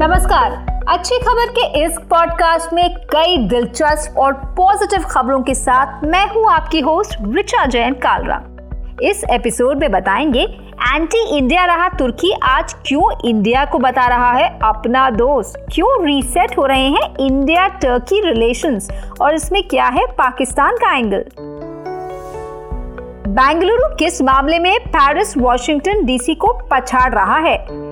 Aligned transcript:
नमस्कार। 0.00 0.52
अच्छी 0.88 1.18
खबर 1.18 1.46
के 1.50 1.84
इस 1.84 1.96
पॉडकास्ट 2.10 2.72
में 2.72 2.94
कई 2.94 3.36
दिलचस्प 3.38 4.18
और 4.18 4.32
पॉजिटिव 4.32 5.00
खबरों 5.00 5.42
के 5.42 5.54
साथ 5.54 6.04
मैं 6.04 6.26
हूँ 6.28 6.50
आपकी 6.50 6.80
होस्ट 6.80 7.18
रिचा 7.20 7.66
जैन 7.66 7.94
कालरा। 7.94 8.42
इस 9.02 9.24
एपिसोड 9.30 9.78
में 9.78 9.90
बताएँगे 9.90 10.40
एंटी 10.94 11.36
इंडिया 11.38 11.64
रहा 11.64 11.88
तुर्की 11.88 12.32
आज 12.42 12.74
क्यों 12.86 13.28
इंडिया 13.28 13.64
को 13.64 13.78
बता 13.78 14.06
रहा 14.06 14.32
है? 14.32 14.58
अपना 14.62 15.10
दोस्त 15.10 15.66
क्यों 15.74 16.06
रीसेट 16.06 16.58
हो 16.58 16.66
रहे 16.66 16.88
हैं 16.88 17.16
इंडिया 17.20 17.68
टर्की 17.68 18.20
रिलेशंस 18.20 18.90
और 19.20 19.34
इसमें 19.34 19.62
क्या 19.62 19.86
है 19.86 20.06
पाकिस्तान 20.06 20.76
का 20.76 20.96
एंगल 20.96 21.24
बेंगलुरु 23.28 23.94
किस 23.94 24.22
मामले 24.22 24.58
में 24.58 24.80
पेरिस 24.88 25.36
वॉशिंगटन 25.36 26.04
डीसी 26.04 26.34
को 26.34 26.58
पछाड़ 26.70 27.14
रहा 27.14 27.38
है? 27.38 27.87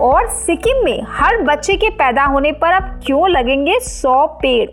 और 0.00 0.28
सिक्किम 0.28 0.84
में 0.84 1.02
हर 1.08 1.42
बच्चे 1.42 1.76
के 1.76 1.90
पैदा 1.90 2.24
होने 2.24 2.52
पर 2.52 2.72
अब 2.72 3.00
क्यों 3.06 3.28
लगेंगे 3.30 3.78
सौ 3.80 4.26
पेड़? 4.26 4.70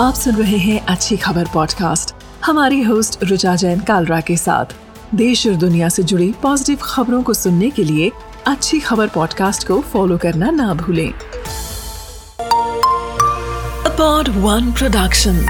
आप 0.00 0.14
सुन 0.14 0.34
रहे 0.34 0.56
हैं 0.56 0.86
अच्छी 0.86 1.16
खबर 1.16 1.44
पॉडकास्ट 1.54 2.14
हमारी 2.44 2.82
होस्ट 2.82 3.24
रुचा 3.24 3.56
जैन 3.56 3.80
कालरा 3.80 4.20
के 4.20 4.36
साथ। 4.36 4.74
देश 5.14 5.46
और 5.46 5.54
दुनिया 5.54 5.88
से 5.88 6.02
जुड़ी 6.02 6.34
पॉजिटिव 6.42 6.78
खबरों 6.82 7.22
को 7.22 7.34
सुनने 7.34 7.70
के 7.70 7.84
लिए 7.84 8.10
अच्छी 8.46 8.80
खबर 8.80 9.08
पॉडकास्ट 9.08 9.68
को 9.68 9.80
फॉलो 9.80 10.18
करना 10.18 10.50
ना 10.50 10.74
भूलें। 10.74 11.12
अपॉड 13.92 14.28
वन 14.28 14.72
प्रोडक्शन 14.72 15.46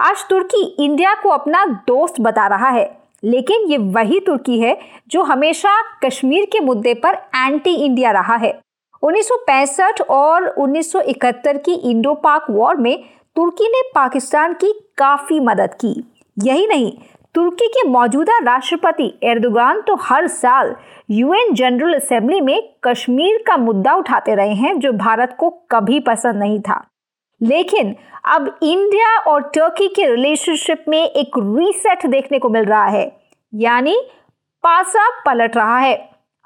आज 0.00 0.16
तुर्की 0.30 0.76
इंडिया 0.78 1.14
को 1.14 1.28
अपना 1.28 1.64
दोस्त 1.64 2.14
बता 2.20 2.46
रहा 2.46 2.68
है। 2.68 3.07
लेकिन 3.24 3.70
ये 3.70 3.78
वही 3.78 4.20
तुर्की 4.20 4.58
है 4.60 4.78
जो 5.08 5.22
हमेशा 5.22 5.82
कश्मीर 6.04 6.44
के 6.44 6.60
मुद्दे 6.60 6.94
पर 6.94 7.14
एंटी 7.36 7.74
इंडिया 7.74 8.10
रहा 8.10 8.36
है। 8.36 8.60
1965 9.02 10.00
और 10.02 10.48
1971 10.48 11.58
की 11.58 11.74
इंडो 11.90 12.14
पाक 12.14 12.46
वॉर 12.50 12.76
में 12.76 13.04
तुर्की 13.36 13.68
ने 13.68 13.82
पाकिस्तान 13.94 14.52
की 14.52 14.72
काफ़ी 14.98 15.40
मदद 15.40 15.74
की। 15.74 15.94
यही 16.44 16.66
नहीं, 16.66 16.92
तुर्की 17.34 17.66
के 17.68 17.88
मौजूदा 17.88 18.38
राष्ट्रपति 18.38 19.18
एर्दोगान 19.22 19.80
तो 19.80 19.94
हर 19.94 20.26
साल 20.26 20.74
यूएन 21.10 21.54
जनरल 21.54 21.94
असेंबली 21.94 22.40
में 22.40 22.68
कश्मीर 22.84 23.44
का 23.46 23.56
मुद्दा 23.56 23.94
उठाते 23.94 24.34
रहे 24.34 24.54
हैं 24.54 24.78
जो 24.78 24.92
भारत 24.92 25.36
को 25.40 25.50
कभी 25.70 26.00
पसंद 26.00 26.36
नहीं 26.36 26.60
था। 26.60 26.84
लेकिन 27.42 27.94
अब 28.24 28.58
इंडिया 28.62 29.18
और 29.18 29.42
टर्की 29.42 29.88
के 29.88 30.06
रिलेशनशिप 30.06 30.84
में 30.88 30.98
एक 30.98 31.30
रीसेट 31.38 32.06
देखने 32.06 32.38
को 32.38 32.48
मिल 32.48 32.64
रहा 32.64 32.86
है। 32.86 33.17
यानी 33.52 33.96
पासा 34.64 35.08
पलट 35.26 35.56
रहा 35.56 35.78
है। 35.78 35.96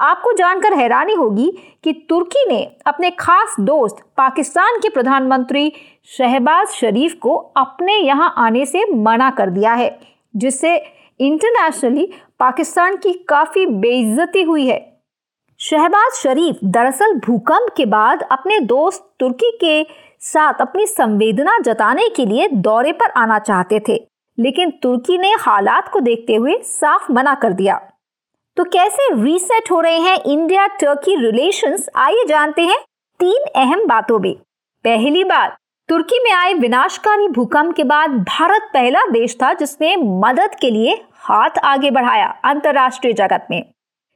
आपको 0.00 0.32
जानकर 0.32 0.74
हैरानी 0.74 1.14
होगी 1.14 1.50
कि 1.84 1.92
तुर्की 2.08 2.44
ने 2.48 2.62
अपने 2.86 3.10
खास 3.10 3.56
दोस्त, 3.60 3.96
पाकिस्तान 4.16 4.78
के 4.78 4.88
प्रधानमंत्री 4.88 5.72
शहबाज 6.18 6.68
शरीफ 6.68 7.14
को 7.22 7.34
अपने 7.56 7.96
यहाँ 7.96 8.32
आने 8.38 8.64
से 8.66 8.84
मना 8.94 9.30
कर 9.30 9.50
दिया 9.50 9.72
है, 9.72 9.98
जिससे 10.36 10.76
इंटरनेशनली 11.20 12.08
पाकिस्तान 12.40 12.96
की 12.96 13.12
काफ़ी 13.28 13.66
बेइज्जती 13.66 14.42
हुई 14.42 14.66
है। 14.66 14.80
शहबाज 15.60 16.12
शरीफ 16.12 16.58
दरअसल 16.64 17.14
भूकंप 17.16 17.72
के 17.76 17.86
बाद 17.86 18.22
अपने 18.22 18.58
दोस्त 18.60 19.04
तुर्की 19.20 19.50
के 19.60 19.82
साथ 20.22 20.60
अपनी 20.60 20.86
संवेदना 20.86 21.58
जताने 21.58 22.08
के 22.08 22.26
लिए 22.26 22.48
दौरे 22.48 22.92
पर 22.92 23.10
आना 23.16 23.38
चाहते 23.38 23.80
थे। 23.88 23.96
लेकिन 24.38 24.70
तुर्की 24.82 25.18
ने 25.18 25.32
हालात 25.40 25.88
को 25.88 26.00
देखते 26.00 26.34
हुए 26.34 26.56
साफ़ 26.64 27.10
मना 27.12 27.34
कर 27.34 27.52
दिया। 27.52 27.80
तो 28.56 28.64
कैसे 28.64 29.08
रीसेट 29.14 29.70
हो 29.70 29.80
रहे 29.80 29.98
हैं 29.98 30.16
इंडिया 30.22 30.66
टर्की 30.80 31.16
रिलेशंस 31.16 31.88
आइए 31.96 32.24
जानते 32.28 32.62
हैं 32.62 32.78
तीन 33.20 33.44
अहम 33.56 33.86
बातों 33.86 34.18
में 34.18 34.34
पहली 34.84 35.24
बात, 35.24 35.56
तुर्की 35.88 36.18
में 36.24 36.30
आए 36.32 36.54
विनाशकारी 36.54 37.28
भूकंप 37.28 37.74
के 37.76 37.84
बाद 37.84 38.10
भारत 38.28 38.70
पहला 38.74 39.00
देश 39.10 39.36
था 39.42 39.52
जिसने 39.52 39.96
मदद 39.96 40.54
के 40.54 40.70
लिए 40.70 40.94
हाथ 41.20 41.58
आगे 41.64 41.90
बढ़ाया 41.90 42.26
अंतरराष्ट्रीय 42.44 43.12
जगत 43.12 43.46
में। 43.50 43.62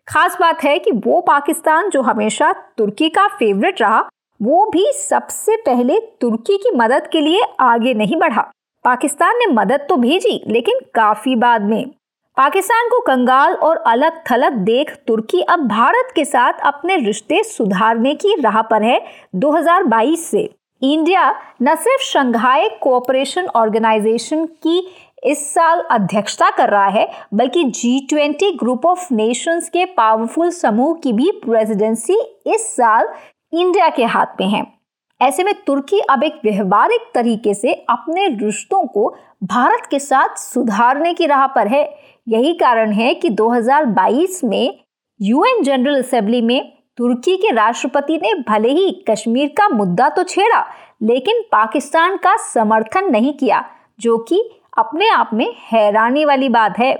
खास 0.08 0.36
बात 0.40 0.62
है 0.64 0.78
कि 0.78 0.90
वो 0.96 1.20
पाकिस्तान 1.20 1.88
जो 1.90 2.02
हमेशा 2.02 2.52
तुर्की 2.78 3.08
का 3.08 3.26
फेवरेट 3.28 3.80
रहा, 3.82 4.04
वो 4.40 4.64
भी 4.70 4.86
सबसे 4.92 5.56
पहले 5.56 5.98
तुर्की 6.20 6.56
की 6.56 6.76
मदद 6.76 7.08
के 7.12 7.20
लिए 7.20 7.42
आगे 7.60 7.94
नहीं 7.94 8.16
बढ़ा। 8.16 8.50
पाकिस्तान 8.86 9.36
ने 9.38 9.46
मदद 9.46 9.86
तो 9.88 9.96
भेजी, 9.96 10.42
लेकिन 10.46 10.80
काफ़ी 10.94 11.34
बाद 11.36 11.62
में। 11.62 11.88
पाकिस्तान 12.36 12.88
को 12.88 13.00
कंगाल 13.00 13.54
और 13.54 13.76
अलग 13.86 14.20
थलग 14.30 14.52
देख 14.64 14.90
तुर्की 15.06 15.40
अब 15.40 15.66
भारत 15.68 16.12
के 16.14 16.24
साथ 16.24 16.60
अपने 16.62 16.96
रिश्ते 16.96 17.42
सुधारने 17.44 18.14
की 18.14 18.34
राह 18.40 18.60
पर 18.62 18.82
है 18.82 19.00
2022 19.34 20.30
से। 20.30 20.42
इंडिया 20.82 21.30
न 21.62 21.74
सिर्फ़ 21.74 22.02
शंघाई 22.02 22.68
कोऑपरेशन 22.82 23.46
ऑर्गेनाइजेशन 23.56 24.46
की 24.46 24.78
इस 25.24 25.46
साल 25.54 25.80
अध्यक्षता 25.90 26.50
कर 26.50 26.70
रहा 26.70 26.86
है, 26.86 27.08
बल्कि 27.34 27.64
G 27.64 27.98
twenty 28.10 28.52
group 28.52 28.86
of 28.86 29.12
nations 29.14 29.68
के 29.68 29.84
पावरफुल 29.84 30.50
समूह 30.50 30.94
की 30.94 31.12
भी 31.12 31.30
प्रेसिडेंसी 31.44 32.20
इस 32.46 32.74
साल 32.76 33.08
इंडिया 33.52 33.88
के 33.88 34.04
हाथ 34.04 34.40
में 34.40 34.48
है। 34.48 34.75
ऐसे 35.20 35.44
में 35.44 35.54
तुर्की 35.66 35.98
अब 36.10 36.22
एक 36.24 36.40
व्यवहारिक 36.44 37.10
तरीके 37.14 37.54
से 37.54 37.72
अपने 37.90 38.26
रिश्तों 38.28 38.86
को 38.86 39.14
भारत 39.44 39.86
के 39.90 39.98
साथ 39.98 40.36
सुधारने 40.38 41.12
की 41.14 41.26
राह 41.26 41.46
पर 41.46 41.68
है। 41.68 41.84
यही 42.28 42.52
कारण 42.54 42.92
है 42.92 43.14
कि 43.14 43.30
2022 43.30 44.42
में 44.44 44.78
यूएन 45.20 45.62
जनरल 45.62 45.98
असेंबली 45.98 46.40
में 46.42 46.72
तुर्की 46.98 47.36
के 47.36 47.54
राष्ट्रपति 47.54 48.16
ने 48.16 48.34
भले 48.48 48.68
ही 48.68 48.90
कश्मीर 49.10 49.48
का 49.48 49.68
मुद्दा 49.68 50.08
तो 50.08 50.22
छेड़ा, 50.22 50.64
लेकिन 51.02 51.42
पाकिस्तान 51.52 52.16
का 52.16 52.36
समर्थन 52.44 53.10
नहीं 53.10 53.32
किया, 53.32 53.64
जो 54.00 54.18
कि 54.18 54.42
अपने 54.78 55.08
आप 55.08 55.30
में 55.34 55.52
हैरानी 55.72 56.24
वाली 56.24 56.48
बात 56.48 56.78
है। 56.78 56.94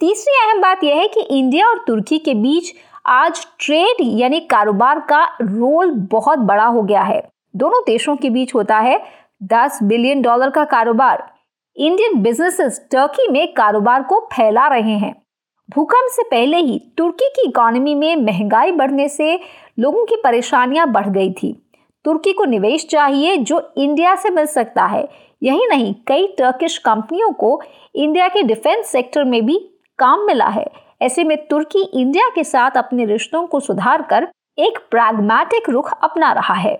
तीसरी 0.00 0.34
अहम 0.36 0.62
बात 0.62 0.84
यह 0.84 0.96
है 0.96 1.08
कि 1.08 1.20
इंडिया 1.30 1.68
और 1.68 1.84
तुर्की 1.86 2.18
के 2.18 2.34
बीच 2.34 2.72
आज 3.06 3.46
ट्रेड 3.60 3.96
यानी 4.00 4.40
कारोबार 4.40 5.00
का 5.00 5.24
रोल 5.42 5.90
बहुत 6.12 6.38
बड़ा 6.38 6.64
हो 6.64 6.82
गया 6.82 7.02
है। 7.02 7.31
दोनों 7.56 7.80
देशों 7.86 8.16
के 8.16 8.30
बीच 8.30 8.54
होता 8.54 8.78
है 8.78 9.00
10 9.42 9.78
बिलियन 9.82 10.22
डॉलर 10.22 10.50
का 10.50 10.64
कारोबार। 10.64 11.32
इंडियन 11.76 12.22
बिजनेसेस 12.22 12.88
टर्की 12.92 13.28
में 13.28 13.52
कारोबार 13.52 14.02
को 14.02 14.20
फैला 14.32 14.66
रहे 14.66 14.96
हैं। 14.98 15.22
भूकंप 15.70 16.10
से 16.10 16.22
पहले 16.22 16.56
ही 16.56 16.92
तुर्की 16.98 17.28
की 17.28 17.48
इकोनॉमी 17.48 17.94
में 17.94 18.16
महँगाई 18.16 18.72
बढ़ने 18.72 19.08
से 19.08 19.40
लोगों 19.78 20.04
की 20.04 20.16
परेशानियाँ 20.24 20.86
बढ़ 20.86 21.08
गई 21.08 21.32
थी। 21.32 21.70
तुर्की 22.04 22.32
को 22.32 22.44
निवेश 22.44 22.86
चाहिए 22.86 23.36
जो 23.36 23.72
इंडिया 23.76 24.14
से 24.14 24.30
मिल 24.30 24.46
सकता 24.46 24.84
है। 24.84 25.08
यही 25.42 25.66
नहीं, 25.66 25.94
कई 26.06 26.26
टर्किश 26.38 26.78
कंपनियों 26.78 27.32
को 27.32 27.62
इंडिया 27.94 28.28
के 28.28 28.42
डिफेंस 28.42 28.86
सेक्टर 28.86 29.24
में 29.24 29.46
भी 29.46 29.58
काम 29.98 30.26
मिला 30.26 30.48
है। 30.48 30.66
ऐसे 31.02 31.24
में 31.24 31.46
तुर्की 31.46 31.82
इंडिया 31.94 32.28
के 32.34 32.44
साथ 32.44 32.70
अपने 32.70 33.04
रिश्तों 33.04 33.46
को 33.46 33.60
सुधार 33.60 34.02
कर 34.02 34.28
एक 34.58 34.78
प्रैग्मेटिक 34.90 35.68
रुख 35.68 35.92
अपना 36.02 36.32
रहा 36.32 36.54
है। 36.54 36.78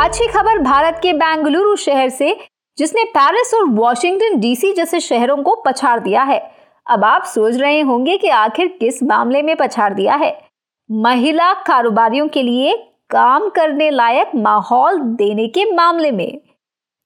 अच्छी 0.00 0.26
खबर 0.26 0.58
भारत 0.58 1.00
के 1.02 1.12
बेंगलुरु 1.12 1.76
शहर 1.76 2.08
से, 2.08 2.36
जिसने 2.78 3.04
पेरिस 3.04 3.54
और 3.54 3.64
वॉशिंगटन 3.64 4.40
डीसी 4.40 4.72
जैसे 4.72 5.00
शहरों 5.00 5.36
को 5.36 5.62
पछाड़ 5.66 6.00
दिया 6.00 6.22
है। 6.22 6.50
अब 6.90 7.04
आप 7.04 7.22
सोच 7.22 7.54
रहे 7.54 7.80
होंगे 7.80 8.16
कि 8.16 8.28
आखिर 8.28 8.66
किस 8.66 9.02
मामले 9.02 9.42
में 9.42 9.56
पछाड़ 9.56 9.94
दिया 9.94 10.14
है। 10.14 10.40
महिला 10.90 11.52
कारोबारियों 11.52 12.28
के 12.28 12.42
लिए 12.42 12.76
काम 13.10 13.48
करने 13.48 13.90
लायक 13.90 14.30
माहौल 14.34 14.98
देने 14.98 15.48
के 15.48 15.74
मामले 15.74 16.10
में। 16.10 16.40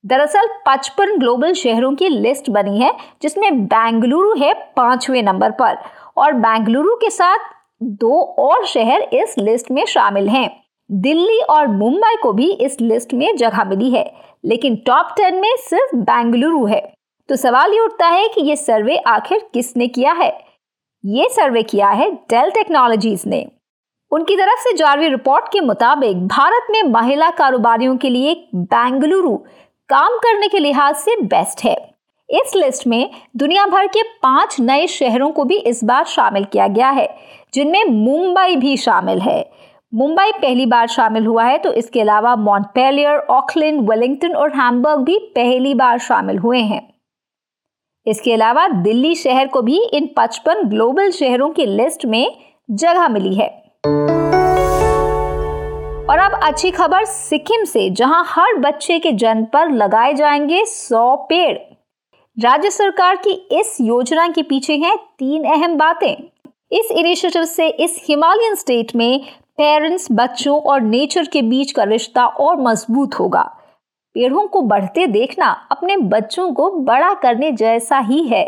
दरअसल 0.07 0.49
55 0.67 1.19
ग्लोबल 1.19 1.53
शहरों 1.53 1.95
की 1.95 2.09
लिस्ट 2.09 2.51
बनी 2.51 2.81
है, 2.81 2.95
जिसमें 3.23 3.67
बेंगलुरु 3.67 4.35
है 4.35 4.73
पाँचवें 4.77 5.23
नंबर 5.23 5.51
पर, 5.51 5.79
और 6.17 6.33
बेंगलुरु 6.33 6.95
के 6.95 7.11
साथ 7.11 7.39
दो 7.83 8.23
और 8.23 8.67
शहर 8.67 9.01
इस 9.03 9.35
लिस्ट 9.39 9.71
में 9.71 9.87
शामिल 9.87 10.29
हैं। 10.29 10.62
दिल्ली 10.93 11.39
और 11.41 11.67
मुंबई 11.67 12.17
को 12.23 12.33
भी 12.33 12.51
इस 12.53 12.81
लिस्ट 12.81 13.15
में 13.15 13.37
जगह 13.37 13.65
मिली 13.65 13.91
है, 13.91 14.13
लेकिन 14.45 14.77
टॉप 14.77 15.15
टेन 15.17 15.35
में 15.35 15.55
सिर्फ़ 15.59 15.97
बेंगलुरु 15.97 16.65
है। 16.67 16.81
तो 17.29 17.37
सवाल 17.37 17.73
ये 17.73 17.81
उठता 17.81 18.07
है 18.07 18.29
कि 18.29 18.41
ये 18.41 18.57
सर्वे 18.57 18.97
आखिर 18.97 19.51
किसने 19.55 19.89
किया 19.89 20.13
है? 20.13 20.33
ये 21.05 21.29
सर्वे 21.31 21.63
किया 21.63 21.89
है 21.89 22.11
डेल 22.11 22.51
टेक्नोलॉजीज़ 22.51 23.29
ने। 23.29 23.47
उनकी 24.13 24.37
तरफ़ 24.37 24.61
से 24.61 24.73
जारी 24.73 25.09
रिपोर्ट 25.09 25.45
के 25.53 25.61
मुताबिक 25.61 26.27
भारत 26.27 26.67
में 26.71 26.83
महिला 26.83 27.31
कारोबारियों 27.31 27.97
के 27.97 28.11
लिए 28.11 28.35
बेंगलुरु 28.55 29.37
काम 29.89 30.19
करने 30.19 30.49
के 30.49 30.59
लिहाज 30.59 30.97
से 30.97 31.17
बेस्ट 31.23 31.65
है। 31.65 31.77
इस 32.29 32.53
लिस्ट 32.57 32.87
में 32.87 33.11
दुनिया 33.37 33.67
भर 33.67 33.87
के 33.87 34.03
पाँच 34.03 34.61
नए 34.61 34.87
शहरों 34.87 35.31
को 35.31 35.45
भी 35.45 35.57
इस 35.57 35.83
बार 35.85 36.05
शामिल 36.05 36.45
किया 36.45 36.67
गया 36.67 36.91
है, 36.91 37.09
जिनमें 37.55 37.85
मुंबई 37.85 38.57
भी 38.57 38.77
शामिल 38.77 39.19
है। 39.19 39.51
मुंबई 39.95 40.31
पहली 40.33 40.67
बार 40.67 40.87
शामिल 40.87 41.27
हुआ 41.27 41.45
है 41.45 41.59
तो 41.59 41.73
इसके 41.73 42.01
अलावा 42.01 42.37
मॉन्टपेलियर, 42.37 43.19
ऑकलैंड, 43.19 43.91
वेलिंगटन 43.91 44.35
और 44.35 44.53
हैम्बर्ग 44.53 44.99
भी 44.99 45.19
पहली 45.19 45.75
बार 45.75 45.99
शामिल 45.99 46.39
हुए 46.39 46.59
हैं। 46.59 46.95
इसके 48.07 48.33
अलावा 48.33 48.69
दिल्ली 48.69 49.15
शहर 49.15 49.47
को 49.47 49.63
भी 49.63 49.83
इन 49.95 50.15
55 50.17 50.65
ग्लोबल 50.65 51.11
शहरों 51.11 51.51
की 51.51 51.67
लिस्ट 51.67 52.07
में 52.07 52.37
जगह 52.71 53.09
मिली 53.09 53.35
है। 53.35 53.49
और 56.11 56.19
अब 56.19 56.41
अच्छी 56.43 56.71
खबर, 56.71 57.05
सिक्किम 57.05 57.65
से, 57.65 57.91
जहाँ 57.91 58.25
हर 58.29 58.55
बच्चे 58.55 58.99
के 58.99 59.13
जन्म 59.13 59.45
पर 59.45 59.71
लगाए 59.71 60.15
जाएँगे 60.15 60.65
100 60.65 61.17
पेड़। 61.17 61.59
राज्य 62.39 62.71
सरकार 62.71 63.17
की 63.17 63.31
इस 63.31 63.79
योजना 63.81 64.29
के 64.29 64.43
पीछे 64.43 64.77
हैं 64.77 64.97
तीन 64.97 65.45
अहम 65.45 65.77
बातें। 65.77 66.15
इस 66.73 66.91
इनिशिएटिव 66.91 67.45
से 67.45 67.69
इस 67.69 68.05
हिमालयन 68.09 68.55
स्टेट 68.55 68.97
में 68.97 69.25
पेरेंट्स 69.63 70.07
बच्चों 70.11 70.57
और 70.61 70.81
नेचर 70.83 71.27
के 71.33 71.41
बीच 71.43 71.73
का 71.73 71.83
रिश्ता 71.85 72.25
और 72.27 72.61
मज़बूत 72.61 73.15
होगा। 73.15 73.43
पेड़ों 74.17 74.47
को 74.47 74.61
बढ़ते 74.63 75.07
देखना 75.07 75.51
अपने 75.71 75.97
बच्चों 75.97 76.51
को 76.53 76.69
बड़ा 76.81 77.13
करने 77.15 77.51
जैसा 77.53 77.99
ही 78.01 78.23
है। 78.25 78.45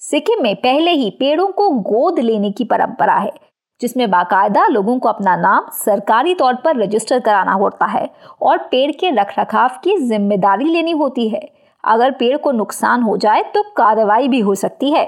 सिक्किम 0.00 0.42
में 0.42 0.54
पहले 0.56 0.90
ही 0.92 1.10
पेड़ों 1.10 1.46
को 1.48 1.68
गोद 1.70 2.18
लेने 2.18 2.50
की 2.50 2.64
परंपरा 2.64 3.14
है, 3.14 3.32
जिसमें 3.80 4.10
बाकायदा 4.10 4.66
लोगों 4.66 4.98
को 4.98 5.08
अपना 5.08 5.36
नाम 5.36 5.70
सरकारी 5.74 6.34
तौर 6.34 6.54
पर 6.54 6.76
रजिस्टर 6.76 7.20
कराना 7.20 7.52
होता 7.54 7.86
है 7.88 8.08
और 8.42 8.58
पेड़ 8.70 8.90
के 8.92 9.10
रखरखाव 9.12 9.78
की 9.84 9.96
ज़िम्मेदारी 9.98 10.64
लेनी 10.64 10.92
होती 10.94 11.28
है। 11.28 11.48
अगर 11.84 12.10
पेड़ 12.10 12.36
को 12.36 12.52
नुकसान 12.52 13.02
हो 13.02 13.16
जाए 13.18 13.42
तो 13.54 13.62
कार्रवाई 13.76 14.28
भी 14.28 14.40
हो 14.40 14.54
सकती 14.56 14.90
है। 14.90 15.06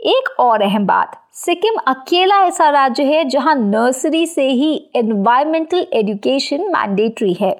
एक 0.00 0.28
और 0.40 0.62
अहम 0.62 0.84
बात, 0.86 1.16
सिक्किम 1.34 1.76
अकेला 1.86 2.36
ऐसा 2.46 2.68
राज्य 2.70 3.04
है 3.04 3.24
जहाँ 3.24 3.54
नर्सरी 3.54 4.26
से 4.26 4.46
ही 4.48 4.90
एनवायरमेंटल 4.96 5.86
एजुकेशन 5.92 6.62
मैंडेटरी 6.72 7.32
है। 7.32 7.50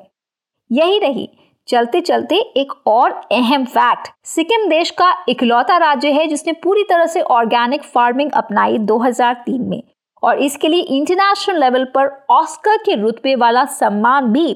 यही 0.70 0.99
रही 0.99 1.29
चलते 1.69 2.00
चलते 2.00 2.37
एक 2.56 2.73
और 2.87 3.11
अहम 3.32 3.64
फैक्ट 3.64 4.08
सिक्किम 4.25 4.69
देश 4.69 4.90
का 4.90 5.12
इकलौता 5.29 5.76
राज्य 5.76 6.12
है 6.12 6.26
जिसने 6.26 6.52
पूरी 6.52 6.82
तरह 6.82 7.06
से 7.06 7.20
ऑर्गेनिक 7.20 7.82
फ़ार्मिंग 7.85 8.31
अपनाई 8.32 8.79
2003 8.79 9.69
में। 9.69 9.82
और 10.23 10.38
इसके 10.38 10.69
लिए 10.69 10.82
इंटरनेशनल 10.96 11.61
लेवल 11.61 11.84
पर 11.84 12.11
ऑस्कर 12.31 12.76
के 12.76 12.94
रुतबे 12.94 13.34
वाला 13.34 13.64
सम्मान 13.64 14.32
भी 14.32 14.52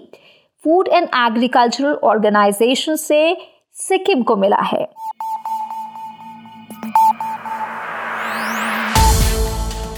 फ़ूड 0.64 0.88
एंड 0.88 1.08
एग्रीकल्चरल 1.17 1.94
ऑर्गेनाइजेशन 2.05 2.96
से 2.96 3.37
सिक्किम 3.78 4.23
को 4.23 4.37
मिला 4.37 4.62
है। 4.62 4.88